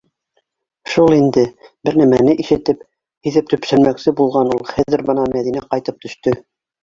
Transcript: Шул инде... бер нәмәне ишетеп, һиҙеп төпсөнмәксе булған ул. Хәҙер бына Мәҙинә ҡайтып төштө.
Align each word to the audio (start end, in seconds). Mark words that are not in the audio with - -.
Шул 0.93 1.11
инде... 1.17 1.43
бер 1.89 1.97
нәмәне 2.01 2.33
ишетеп, 2.45 2.81
һиҙеп 3.27 3.53
төпсөнмәксе 3.53 4.15
булған 4.21 4.51
ул. 4.57 4.65
Хәҙер 4.73 5.07
бына 5.11 5.27
Мәҙинә 5.37 5.63
ҡайтып 5.67 6.01
төштө. 6.07 6.35